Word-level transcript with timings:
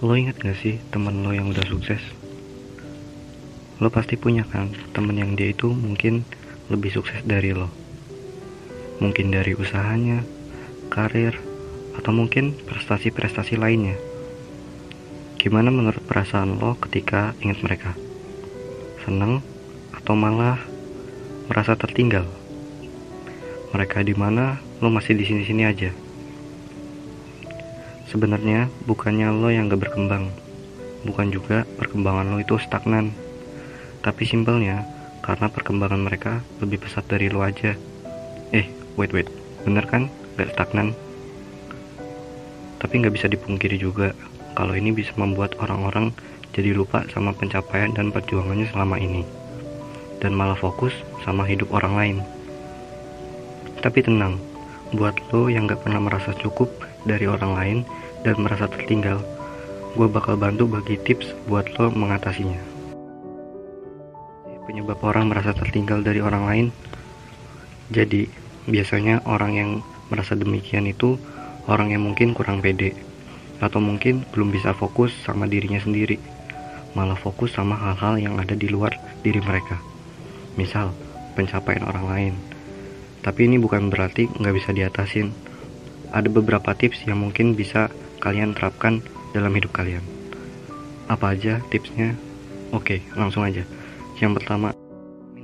Lo 0.00 0.16
inget 0.16 0.40
gak 0.40 0.56
sih 0.56 0.80
temen 0.88 1.20
lo 1.20 1.28
yang 1.28 1.52
udah 1.52 1.60
sukses? 1.68 2.00
Lo 3.84 3.92
pasti 3.92 4.16
punya 4.16 4.48
kan 4.48 4.72
temen 4.96 5.12
yang 5.12 5.36
dia 5.36 5.52
itu 5.52 5.68
mungkin 5.68 6.24
lebih 6.72 6.88
sukses 6.88 7.20
dari 7.20 7.52
lo. 7.52 7.68
Mungkin 9.04 9.28
dari 9.28 9.52
usahanya, 9.52 10.24
karir, 10.88 11.36
atau 12.00 12.16
mungkin 12.16 12.56
prestasi-prestasi 12.64 13.60
lainnya. 13.60 14.00
Gimana 15.36 15.68
menurut 15.68 16.00
perasaan 16.08 16.56
lo 16.56 16.80
ketika 16.80 17.36
ingat 17.44 17.60
mereka? 17.60 17.92
Seneng 19.04 19.44
atau 19.92 20.16
malah 20.16 20.64
merasa 21.52 21.76
tertinggal? 21.76 22.24
Mereka 23.76 24.00
di 24.00 24.16
mana, 24.16 24.64
lo 24.80 24.88
masih 24.88 25.12
di 25.12 25.28
sini-sini 25.28 25.68
aja. 25.68 25.92
Sebenarnya 28.10 28.66
bukannya 28.90 29.30
lo 29.30 29.54
yang 29.54 29.70
gak 29.70 29.86
berkembang, 29.86 30.34
bukan 31.06 31.30
juga 31.30 31.62
perkembangan 31.78 32.34
lo 32.34 32.42
itu 32.42 32.58
stagnan. 32.58 33.14
Tapi 34.02 34.26
simpelnya, 34.26 34.82
karena 35.22 35.46
perkembangan 35.46 36.02
mereka 36.02 36.42
lebih 36.58 36.82
pesat 36.82 37.06
dari 37.06 37.30
lo 37.30 37.46
aja. 37.46 37.78
Eh, 38.50 38.66
wait 38.98 39.14
wait, 39.14 39.30
bener 39.62 39.86
kan? 39.86 40.10
Gak 40.34 40.58
stagnan. 40.58 40.90
Tapi 42.82 42.98
gak 42.98 43.14
bisa 43.14 43.30
dipungkiri 43.30 43.78
juga, 43.78 44.10
kalau 44.58 44.74
ini 44.74 44.90
bisa 44.90 45.14
membuat 45.14 45.54
orang-orang 45.62 46.10
jadi 46.50 46.74
lupa 46.74 47.06
sama 47.14 47.30
pencapaian 47.30 47.94
dan 47.94 48.10
perjuangannya 48.10 48.66
selama 48.74 48.98
ini. 48.98 49.22
Dan 50.18 50.34
malah 50.34 50.58
fokus 50.58 50.98
sama 51.22 51.46
hidup 51.46 51.70
orang 51.70 51.94
lain. 51.94 52.16
Tapi 53.86 54.02
tenang, 54.02 54.42
buat 54.98 55.14
lo 55.30 55.46
yang 55.46 55.70
gak 55.70 55.86
pernah 55.86 56.02
merasa 56.02 56.34
cukup 56.34 56.89
dari 57.04 57.24
orang 57.28 57.52
lain 57.56 57.78
dan 58.26 58.36
merasa 58.40 58.68
tertinggal, 58.68 59.20
gue 59.96 60.06
bakal 60.06 60.36
bantu 60.36 60.68
bagi 60.68 61.00
tips 61.00 61.32
buat 61.48 61.66
lo 61.80 61.90
mengatasinya. 61.90 62.60
Penyebab 64.68 65.02
orang 65.02 65.32
merasa 65.32 65.50
tertinggal 65.50 66.04
dari 66.06 66.22
orang 66.22 66.44
lain, 66.46 66.66
jadi 67.90 68.30
biasanya 68.70 69.26
orang 69.26 69.52
yang 69.58 69.70
merasa 70.12 70.38
demikian 70.38 70.86
itu 70.86 71.18
orang 71.66 71.90
yang 71.90 72.06
mungkin 72.06 72.36
kurang 72.38 72.62
pede, 72.62 72.94
atau 73.58 73.82
mungkin 73.82 74.22
belum 74.30 74.54
bisa 74.54 74.72
fokus 74.72 75.10
sama 75.26 75.50
dirinya 75.50 75.82
sendiri, 75.82 76.22
malah 76.94 77.18
fokus 77.18 77.54
sama 77.54 77.74
hal-hal 77.74 78.18
yang 78.18 78.34
ada 78.38 78.54
di 78.54 78.70
luar 78.70 78.94
diri 79.26 79.42
mereka. 79.42 79.78
Misal, 80.54 80.94
pencapaian 81.34 81.86
orang 81.86 82.06
lain. 82.06 82.34
Tapi 83.20 83.46
ini 83.46 83.60
bukan 83.60 83.92
berarti 83.92 84.26
nggak 84.32 84.54
bisa 84.54 84.70
diatasin. 84.72 85.49
Ada 86.10 86.26
beberapa 86.26 86.74
tips 86.74 87.06
yang 87.06 87.22
mungkin 87.22 87.54
bisa 87.54 87.86
kalian 88.18 88.50
terapkan 88.58 88.98
dalam 89.30 89.54
hidup 89.54 89.70
kalian. 89.70 90.02
Apa 91.06 91.38
aja 91.38 91.62
tipsnya? 91.70 92.18
Oke, 92.74 93.02
langsung 93.14 93.46
aja. 93.46 93.62
Yang 94.18 94.42
pertama, 94.42 94.74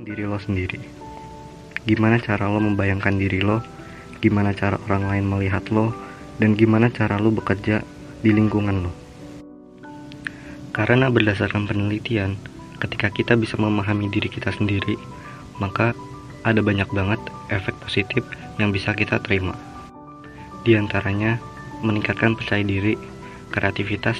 diri 0.03 0.23
lo 0.27 0.35
sendiri. 0.39 0.79
Gimana 1.87 2.19
cara 2.19 2.51
lo 2.51 2.59
membayangkan 2.59 3.15
diri 3.15 3.39
lo? 3.39 3.63
Gimana 4.19 4.51
cara 4.51 4.75
orang 4.91 5.07
lain 5.07 5.25
melihat 5.27 5.63
lo? 5.71 5.95
Dan 6.35 6.59
gimana 6.59 6.91
cara 6.91 7.15
lo 7.15 7.31
bekerja 7.31 7.83
di 8.19 8.31
lingkungan 8.35 8.87
lo? 8.87 8.91
Karena 10.75 11.07
berdasarkan 11.07 11.65
penelitian, 11.65 12.35
ketika 12.83 13.09
kita 13.09 13.33
bisa 13.39 13.55
memahami 13.57 14.11
diri 14.11 14.29
kita 14.29 14.51
sendiri, 14.51 14.99
maka 15.57 15.95
ada 16.45 16.61
banyak 16.61 16.87
banget 16.93 17.19
efek 17.49 17.73
positif 17.81 18.21
yang 18.61 18.69
bisa 18.69 18.93
kita 18.93 19.17
terima. 19.23 19.55
Di 20.67 20.75
antaranya, 20.75 21.39
meningkatkan 21.79 22.35
percaya 22.35 22.59
diri, 22.59 22.99
kreativitas, 23.55 24.19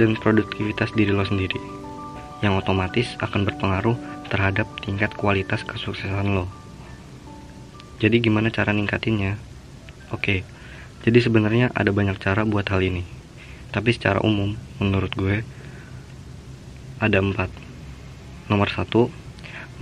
dan 0.00 0.16
produktivitas 0.16 0.96
diri 0.96 1.12
lo 1.12 1.28
sendiri, 1.28 1.60
yang 2.40 2.56
otomatis 2.56 3.20
akan 3.20 3.44
berpengaruh 3.44 3.92
terhadap 4.32 4.64
tingkat 4.80 5.12
kualitas 5.12 5.68
kesuksesan 5.68 6.32
lo. 6.32 6.48
Jadi 8.00 8.24
gimana 8.24 8.48
cara 8.48 8.72
ningkatinnya? 8.72 9.36
Oke, 10.08 10.40
jadi 11.04 11.20
sebenarnya 11.20 11.68
ada 11.76 11.92
banyak 11.92 12.16
cara 12.16 12.48
buat 12.48 12.64
hal 12.72 12.80
ini. 12.80 13.04
Tapi 13.68 13.92
secara 13.92 14.24
umum, 14.24 14.56
menurut 14.80 15.12
gue, 15.12 15.44
ada 16.96 17.20
empat. 17.20 17.52
Nomor 18.48 18.72
satu, 18.72 19.12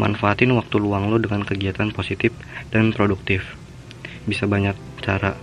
manfaatin 0.02 0.50
waktu 0.50 0.82
luang 0.82 1.14
lo 1.14 1.22
dengan 1.22 1.46
kegiatan 1.46 1.94
positif 1.94 2.34
dan 2.74 2.90
produktif. 2.90 3.54
Bisa 4.26 4.50
banyak 4.50 4.74
cara, 5.06 5.38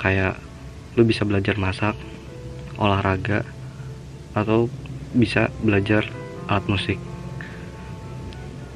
kayak 0.00 0.36
lu 0.96 1.04
bisa 1.04 1.28
belajar 1.28 1.60
masak 1.60 1.92
olahraga 2.80 3.44
atau 4.36 4.68
bisa 5.16 5.48
belajar 5.64 6.08
alat 6.48 6.64
musik. 6.68 7.00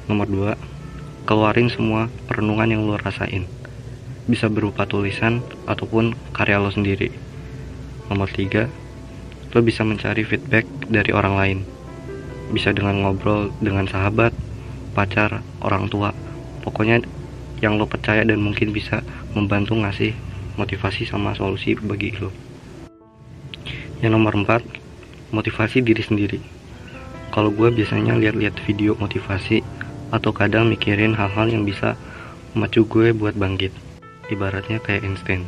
Nomor 0.09 0.27
2 0.27 1.29
keluarin 1.29 1.69
semua 1.69 2.09
perenungan 2.25 2.69
yang 2.69 2.81
lu 2.83 2.97
rasain. 2.97 3.45
Bisa 4.25 4.49
berupa 4.49 4.85
tulisan 4.89 5.45
ataupun 5.69 6.17
karya 6.33 6.57
lo 6.57 6.73
sendiri. 6.73 7.13
Nomor 8.09 8.29
3 8.29 8.69
lo 9.51 9.59
bisa 9.61 9.85
mencari 9.85 10.25
feedback 10.25 10.65
dari 10.89 11.13
orang 11.13 11.35
lain. 11.37 11.59
Bisa 12.51 12.73
dengan 12.75 13.05
ngobrol 13.05 13.53
dengan 13.61 13.85
sahabat 13.87 14.33
pacar 14.97 15.45
orang 15.63 15.87
tua. 15.87 16.11
Pokoknya 16.65 17.01
yang 17.61 17.77
lo 17.77 17.85
percaya 17.85 18.25
dan 18.25 18.41
mungkin 18.41 18.73
bisa 18.73 19.05
membantu 19.37 19.77
ngasih 19.77 20.17
motivasi 20.59 21.07
sama 21.07 21.35
solusi 21.37 21.77
bagi 21.79 22.15
lo. 22.19 22.31
Yang 24.01 24.11
nomor 24.17 24.33
4 24.35 24.63
motivasi 25.31 25.85
diri 25.85 26.03
sendiri. 26.03 26.39
Kalau 27.31 27.53
gue 27.53 27.71
biasanya 27.71 28.17
lihat-lihat 28.19 28.59
video 28.67 28.99
motivasi 28.99 29.63
atau 30.11 30.35
kadang 30.35 30.67
mikirin 30.67 31.15
hal-hal 31.15 31.47
yang 31.47 31.63
bisa 31.63 31.95
memacu 32.51 32.83
gue 32.83 33.15
buat 33.15 33.37
bangkit. 33.37 33.71
Ibaratnya 34.27 34.83
kayak 34.83 35.07
instant 35.07 35.47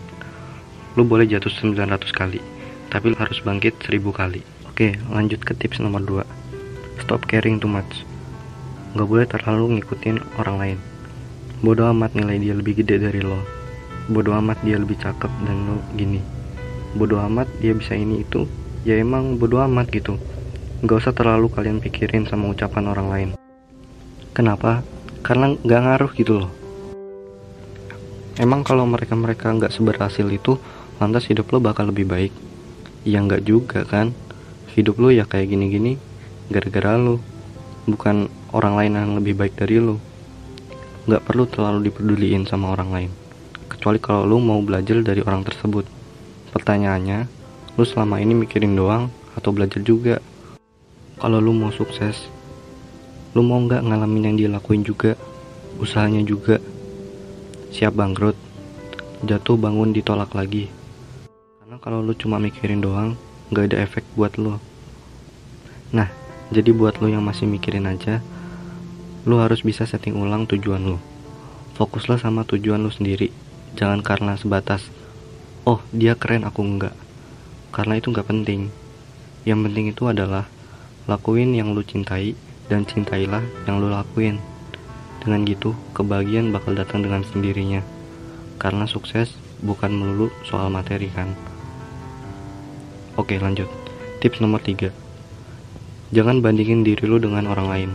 lu 0.93 1.01
boleh 1.01 1.25
jatuh 1.25 1.49
900 1.49 2.13
kali 2.13 2.37
tapi 2.93 3.09
lu 3.09 3.17
harus 3.17 3.41
bangkit 3.41 3.73
1000 3.81 4.13
kali. 4.13 4.41
Oke 4.69 4.93
lanjut 5.09 5.41
ke 5.41 5.57
tips 5.57 5.81
nomor 5.81 6.05
2 6.05 6.21
stop 7.01 7.25
caring 7.25 7.57
too 7.57 7.69
much. 7.69 8.05
Gak 8.93 9.09
boleh 9.09 9.25
terlalu 9.25 9.81
ngikutin 9.81 10.21
orang 10.37 10.55
lain. 10.61 10.79
Bodoh 11.65 11.89
amat 11.89 12.13
nilai 12.13 12.37
dia 12.37 12.53
lebih 12.53 12.77
gede 12.85 13.01
dari 13.01 13.25
lo 13.25 13.62
bodoh 14.11 14.35
amat 14.35 14.59
dia 14.67 14.75
lebih 14.75 14.99
cakep 14.99 15.31
dan 15.47 15.57
lo 15.63 15.77
gini. 15.95 16.19
Bodoh 16.99 17.23
amat 17.23 17.47
dia 17.63 17.71
bisa 17.71 17.95
ini 17.95 18.27
itu. 18.27 18.43
Ya 18.83 18.99
emang 18.99 19.39
bodoh 19.39 19.63
amat 19.63 19.87
gitu. 19.95 20.19
Gak 20.83 21.07
usah 21.07 21.15
terlalu 21.15 21.47
kalian 21.47 21.79
pikirin 21.79 22.27
sama 22.27 22.51
ucapan 22.51 22.91
orang 22.91 23.07
lain. 23.07 23.29
Kenapa? 24.35 24.83
Karena 25.23 25.55
gak 25.55 25.81
ngaruh 25.87 26.11
gitu 26.19 26.33
loh. 26.43 26.51
Emang 28.35 28.67
kalau 28.67 28.83
mereka-mereka 28.83 29.55
gak 29.55 29.71
seberhasil 29.71 30.27
itu 30.27 30.59
lantas 30.99 31.23
hidup 31.31 31.47
lo 31.55 31.63
bakal 31.63 31.87
lebih 31.87 32.03
baik. 32.03 32.33
Ya 33.07 33.23
nggak 33.23 33.43
juga 33.47 33.83
kan? 33.87 34.11
Hidup 34.75 34.99
lo 34.99 35.11
ya 35.11 35.23
kayak 35.23 35.47
gini-gini 35.47 35.95
gara-gara 36.51 36.99
lo. 36.99 37.23
Bukan 37.87 38.27
orang 38.51 38.73
lain 38.75 38.93
yang 38.99 39.11
lebih 39.15 39.39
baik 39.39 39.55
dari 39.55 39.79
lo. 39.79 39.95
Nggak 41.07 41.23
perlu 41.23 41.43
terlalu 41.47 41.87
dipeduliin 41.87 42.43
sama 42.47 42.75
orang 42.75 42.91
lain 42.91 43.22
kecuali 43.73 43.97
kalau 43.97 44.29
lu 44.29 44.37
mau 44.37 44.61
belajar 44.61 45.01
dari 45.01 45.25
orang 45.25 45.41
tersebut. 45.41 45.89
Pertanyaannya, 46.53 47.25
lu 47.73 47.83
selama 47.83 48.21
ini 48.21 48.37
mikirin 48.37 48.77
doang 48.77 49.09
atau 49.33 49.49
belajar 49.49 49.81
juga? 49.81 50.21
Kalau 51.17 51.41
lu 51.41 51.57
mau 51.57 51.73
sukses, 51.73 52.29
lu 53.33 53.41
mau 53.41 53.57
nggak 53.57 53.81
ngalamin 53.81 54.29
yang 54.29 54.35
dia 54.37 54.49
lakuin 54.53 54.85
juga, 54.85 55.17
usahanya 55.81 56.21
juga, 56.21 56.61
siap 57.73 57.97
bangkrut, 57.97 58.37
jatuh 59.25 59.57
bangun 59.57 59.89
ditolak 59.89 60.29
lagi. 60.37 60.69
Karena 61.57 61.81
kalau 61.81 62.05
lu 62.05 62.13
cuma 62.13 62.37
mikirin 62.37 62.85
doang, 62.85 63.17
nggak 63.49 63.73
ada 63.73 63.77
efek 63.81 64.05
buat 64.13 64.37
lu. 64.37 64.61
Nah, 65.89 66.13
jadi 66.53 66.69
buat 66.69 67.01
lu 67.01 67.09
yang 67.09 67.25
masih 67.25 67.49
mikirin 67.49 67.89
aja, 67.89 68.21
lu 69.25 69.41
harus 69.41 69.65
bisa 69.65 69.89
setting 69.89 70.13
ulang 70.21 70.45
tujuan 70.45 70.85
lu. 70.85 71.01
Fokuslah 71.73 72.21
sama 72.21 72.45
tujuan 72.45 72.85
lu 72.85 72.93
sendiri 72.93 73.42
Jangan 73.73 74.05
karena 74.05 74.37
sebatas, 74.37 74.85
oh 75.65 75.81
dia 75.89 76.13
keren 76.13 76.45
aku 76.45 76.61
enggak. 76.61 76.93
Karena 77.73 77.97
itu 77.97 78.13
enggak 78.13 78.29
penting. 78.29 78.69
Yang 79.43 79.59
penting 79.69 79.85
itu 79.89 80.03
adalah 80.05 80.45
lakuin 81.09 81.57
yang 81.57 81.73
lu 81.73 81.81
cintai 81.81 82.37
dan 82.69 82.85
cintailah 82.85 83.41
yang 83.65 83.81
lu 83.81 83.89
lakuin. 83.89 84.37
Dengan 85.19 85.47
gitu, 85.47 85.73
kebahagiaan 85.97 86.53
bakal 86.53 86.77
datang 86.77 87.01
dengan 87.01 87.25
sendirinya. 87.25 87.81
Karena 88.61 88.85
sukses 88.85 89.33
bukan 89.63 89.89
melulu 89.89 90.29
soal 90.45 90.69
materi 90.69 91.09
kan. 91.09 91.33
Oke 93.17 93.41
lanjut. 93.41 93.67
Tips 94.21 94.39
nomor 94.39 94.63
3 94.63 94.89
Jangan 96.13 96.39
bandingin 96.45 96.85
diri 96.85 97.03
lu 97.09 97.17
dengan 97.17 97.49
orang 97.49 97.67
lain. 97.67 97.91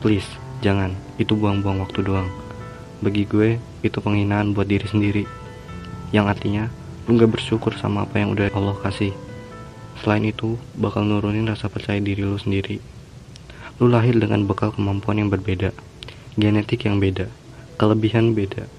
Please, 0.00 0.26
jangan. 0.64 0.96
Itu 1.20 1.36
buang-buang 1.36 1.84
waktu 1.84 2.02
doang 2.02 2.28
bagi 2.98 3.22
gue 3.30 3.62
itu 3.84 3.98
penghinaan 4.02 4.54
buat 4.56 4.66
diri 4.66 4.86
sendiri 4.86 5.24
yang 6.14 6.26
artinya 6.26 6.72
lu 7.06 7.16
gak 7.16 7.34
bersyukur 7.34 7.76
sama 7.76 8.04
apa 8.04 8.20
yang 8.20 8.32
udah 8.32 8.52
Allah 8.52 8.76
kasih 8.84 9.12
Selain 9.98 10.22
itu, 10.22 10.54
bakal 10.78 11.02
nurunin 11.02 11.50
rasa 11.50 11.66
percaya 11.66 11.98
diri 11.98 12.22
lu 12.22 12.38
sendiri. 12.38 12.78
Lu 13.82 13.90
lahir 13.90 14.14
dengan 14.14 14.46
bekal 14.46 14.70
kemampuan 14.70 15.18
yang 15.18 15.30
berbeda, 15.30 15.74
genetik 16.38 16.86
yang 16.86 17.02
beda, 17.02 17.26
kelebihan 17.78 18.34
beda, 18.34 18.70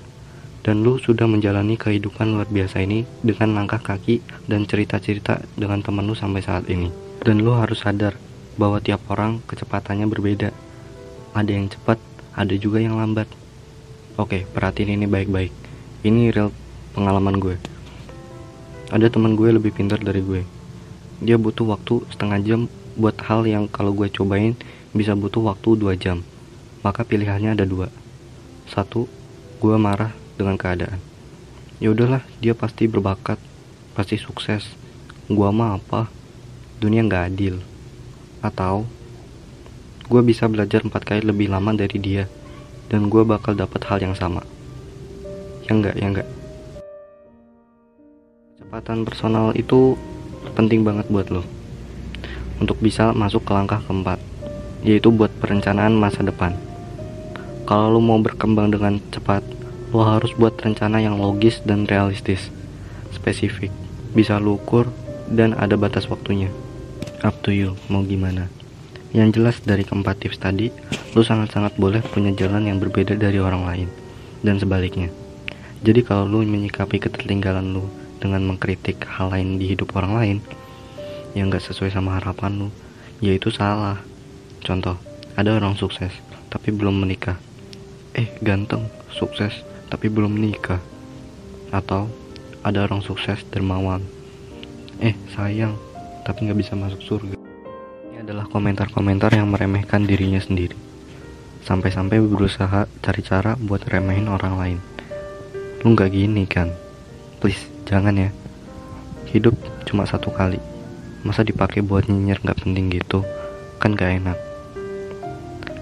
dan 0.63 0.84
lu 0.84 0.96
sudah 0.96 1.28
menjalani 1.28 1.75
kehidupan 1.75 2.36
luar 2.36 2.48
biasa 2.48 2.84
ini 2.84 3.04
dengan 3.24 3.56
langkah 3.56 3.80
kaki 3.84 4.24
dan 4.48 4.63
cerita-cerita 4.63 5.44
dengan 5.60 5.84
temen 5.84 6.07
lu 6.07 6.16
sampai 6.16 6.40
saat 6.44 6.68
ini. 6.72 6.92
Dan 7.19 7.44
lu 7.44 7.52
harus 7.52 7.84
sadar 7.84 8.16
bahwa 8.56 8.80
tiap 8.80 9.04
orang 9.12 9.44
kecepatannya 9.48 10.07
berbeda. 10.07 10.56
Ada 11.36 11.52
yang 11.52 11.68
cepat, 11.68 12.00
ada 12.36 12.56
juga 12.56 12.80
yang 12.80 12.95
lambat. 12.95 13.28
Oke, 14.19 14.44
perhatiin 14.51 15.00
ini 15.00 15.07
baik-baik. 15.07 15.48
Ini 16.04 16.36
real 16.36 16.51
pengalaman 16.92 17.39
gue. 17.39 17.56
Ada 18.92 19.07
teman 19.07 19.39
gue 19.39 19.48
lebih 19.48 19.71
pintar 19.71 20.04
dari 20.04 20.19
gue. 20.19 20.44
Dia 21.24 21.39
butuh 21.39 21.63
waktu 21.63 22.04
setengah 22.12 22.44
jam 22.44 22.62
buat 23.00 23.16
hal 23.16 23.48
yang 23.48 23.71
kalau 23.71 23.95
gue 23.95 24.12
cobain 24.12 24.60
bisa 24.92 25.16
butuh 25.16 25.48
waktu 25.48 25.80
dua 25.80 25.95
jam. 25.95 26.27
Maka 26.83 27.07
pilihannya 27.07 27.56
ada 27.56 27.63
dua. 27.63 27.88
Satu, 28.68 29.07
gue 29.63 29.75
marah 29.80 30.12
dengan 30.36 30.60
keadaan. 30.60 31.00
Ya 31.80 31.95
udahlah, 31.95 32.19
dia 32.44 32.51
pasti 32.51 32.92
berbakat, 32.92 33.39
pasti 33.95 34.19
sukses. 34.19 34.68
Gua 35.31 35.56
mah 35.56 35.80
apa? 35.80 36.12
Dunia 36.83 37.07
nggak 37.07 37.24
adil. 37.24 37.63
Atau 38.44 38.83
gue 40.12 40.21
bisa 40.27 40.44
belajar 40.51 40.83
empat 40.83 41.07
kali 41.07 41.24
lebih 41.24 41.48
lama 41.48 41.71
dari 41.71 41.95
dia 42.04 42.27
dan 42.90 43.08
gue 43.08 43.22
bakal 43.22 43.54
dapat 43.54 43.82
hal 43.86 44.02
yang 44.02 44.18
sama. 44.18 44.42
Ya 45.70 45.78
enggak, 45.78 45.96
ya 45.96 46.06
enggak. 46.10 46.28
Kecepatan 48.58 49.06
personal 49.06 49.54
itu 49.54 49.96
penting 50.58 50.82
banget 50.82 51.06
buat 51.08 51.30
lo 51.30 51.46
untuk 52.60 52.76
bisa 52.84 53.16
masuk 53.16 53.48
ke 53.48 53.52
langkah 53.56 53.80
keempat, 53.88 54.20
yaitu 54.84 55.10
buat 55.10 55.32
perencanaan 55.40 55.96
masa 55.96 56.22
depan. 56.22 56.54
Kalau 57.64 57.96
lo 57.96 58.00
mau 58.04 58.20
berkembang 58.20 58.74
dengan 58.74 59.00
cepat, 59.14 59.46
lo 59.96 60.04
harus 60.04 60.36
buat 60.36 60.58
rencana 60.60 61.00
yang 61.00 61.18
logis 61.18 61.64
dan 61.64 61.88
realistis, 61.88 62.52
spesifik, 63.16 63.72
bisa 64.12 64.42
lo 64.42 64.60
ukur, 64.60 64.92
dan 65.30 65.56
ada 65.56 65.80
batas 65.80 66.10
waktunya. 66.10 66.52
Up 67.24 67.38
to 67.46 67.54
you, 67.54 67.80
mau 67.88 68.04
gimana? 68.04 68.50
Yang 69.10 69.30
jelas 69.42 69.56
dari 69.66 69.82
keempat 69.82 70.22
tips 70.22 70.38
tadi, 70.38 70.70
lo 71.18 71.26
sangat-sangat 71.26 71.76
boleh 71.82 72.06
punya 72.06 72.30
jalan 72.38 72.70
yang 72.70 72.78
berbeda 72.78 73.18
dari 73.18 73.42
orang 73.42 73.66
lain, 73.66 73.88
dan 74.46 74.62
sebaliknya. 74.62 75.10
Jadi 75.82 76.06
kalau 76.06 76.30
lo 76.30 76.46
menyikapi 76.46 77.02
ketertinggalan 77.02 77.74
lo 77.74 77.90
dengan 78.22 78.46
mengkritik 78.46 79.02
hal 79.08 79.34
lain 79.34 79.58
di 79.58 79.74
hidup 79.74 79.98
orang 79.98 80.14
lain, 80.14 80.38
yang 81.34 81.50
gak 81.50 81.66
sesuai 81.66 81.90
sama 81.90 82.22
harapan 82.22 82.66
lo, 82.66 82.70
ya 83.24 83.34
itu 83.34 83.50
salah. 83.50 83.98
Contoh, 84.62 85.00
ada 85.34 85.56
orang 85.58 85.74
sukses, 85.80 86.12
tapi 86.54 86.70
belum 86.70 87.02
menikah 87.02 87.40
eh 88.20 88.28
ganteng, 88.44 88.84
sukses, 89.16 89.64
tapi 89.88 90.12
belum 90.12 90.36
menikah. 90.36 90.84
Atau 91.72 92.12
ada 92.68 92.84
orang 92.84 93.00
sukses 93.00 93.40
dermawan, 93.48 94.04
eh 95.00 95.16
sayang, 95.32 95.80
tapi 96.28 96.50
nggak 96.50 96.60
bisa 96.60 96.76
masuk 96.76 97.00
surga. 97.00 97.39
Adalah 98.30 98.46
komentar-komentar 98.46 99.34
yang 99.34 99.50
meremehkan 99.50 100.06
dirinya 100.06 100.38
sendiri. 100.38 100.78
Sampai-sampai 101.66 102.22
berusaha 102.22 102.86
cari 103.02 103.22
cara 103.26 103.58
buat 103.58 103.81
remehin 103.90 104.30
orang 104.30 104.54
lain. 104.54 104.80
Lu 105.81 105.98
nggak 105.98 106.14
gini 106.14 106.46
kan? 106.46 106.70
Please, 107.42 107.66
jangan 107.90 108.14
ya. 108.14 108.30
Hidup 109.34 109.58
cuma 109.90 110.06
satu 110.06 110.30
kali. 110.30 110.62
Masa 111.26 111.42
dipakai 111.42 111.81
buat 111.81 112.06
nyinyir 112.06 112.38
nggak 112.46 112.62
penting 112.62 112.94
gitu? 112.94 113.26
Kan 113.81 113.98
gak 113.98 114.22
enak. 114.22 114.38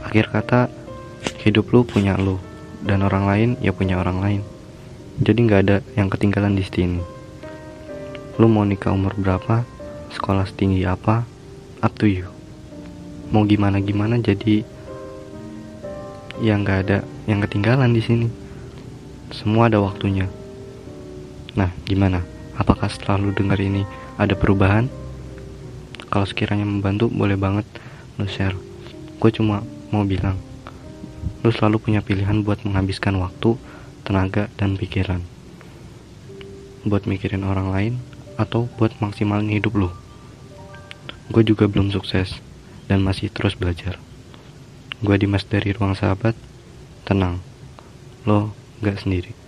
Akhir 0.08 0.32
kata, 0.32 0.72
hidup 1.44 1.68
lu 1.76 1.84
punya 1.84 2.16
lu 2.16 2.40
dan 2.88 3.04
orang 3.04 3.28
lain 3.28 3.50
ya 3.60 3.76
punya 3.76 4.00
orang 4.00 4.24
lain 4.24 4.42
jadi 5.20 5.40
nggak 5.44 5.62
ada 5.66 5.78
yang 5.98 6.08
ketinggalan 6.08 6.54
di 6.54 6.64
sini 6.64 7.02
lu 8.38 8.48
mau 8.48 8.64
nikah 8.64 8.94
umur 8.94 9.18
berapa 9.18 9.66
sekolah 10.14 10.46
setinggi 10.46 10.86
apa 10.86 11.26
up 11.82 11.94
to 11.98 12.06
you 12.06 12.37
mau 13.34 13.44
gimana 13.44 13.84
gimana 13.84 14.20
jadi 14.24 14.64
ya 16.40 16.54
nggak 16.56 16.78
ada 16.88 16.98
yang 17.26 17.44
ketinggalan 17.44 17.92
di 17.92 18.02
sini. 18.02 18.28
Semua 19.34 19.68
ada 19.68 19.84
waktunya. 19.84 20.30
Nah 21.58 21.74
gimana? 21.84 22.24
Apakah 22.58 22.88
setelah 22.88 23.22
lu 23.22 23.36
dengar 23.36 23.60
ini 23.60 23.84
ada 24.16 24.34
perubahan? 24.34 24.88
Kalau 26.08 26.24
sekiranya 26.24 26.64
membantu 26.64 27.12
boleh 27.12 27.36
banget 27.36 27.68
lu 28.16 28.26
share. 28.26 28.56
Gue 29.20 29.30
cuma 29.34 29.66
mau 29.92 30.08
bilang 30.08 30.40
lu 31.46 31.54
selalu 31.54 31.80
punya 31.80 32.02
pilihan 32.02 32.42
buat 32.44 32.64
menghabiskan 32.66 33.20
waktu, 33.22 33.56
tenaga, 34.04 34.50
dan 34.60 34.76
pikiran. 34.76 35.22
Buat 36.88 37.06
mikirin 37.06 37.44
orang 37.44 37.72
lain, 37.72 37.94
atau 38.40 38.70
buat 38.78 38.94
maksimalin 39.00 39.50
hidup 39.50 39.74
lu. 39.76 39.90
Gue 41.32 41.44
juga 41.44 41.68
belum 41.68 41.92
sukses, 41.92 42.40
dan 42.88 43.04
masih 43.04 43.32
terus 43.32 43.56
belajar. 43.56 44.00
Gue 45.04 45.16
Dimas 45.22 45.46
dari 45.46 45.72
Ruang 45.76 45.94
Sahabat, 45.94 46.34
tenang, 47.06 47.40
lo 48.26 48.52
gak 48.82 49.06
sendiri. 49.06 49.47